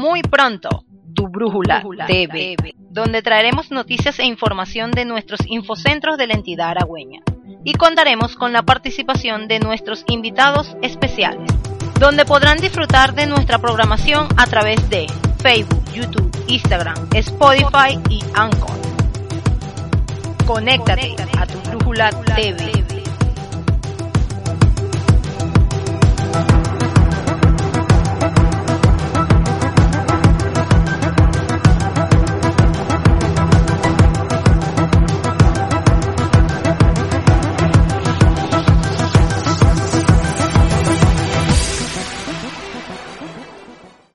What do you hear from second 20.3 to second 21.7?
Conéctate a tu